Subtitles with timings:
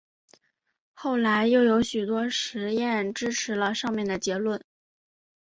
[0.93, 4.59] 后来又有许多实验支持了上面的结论。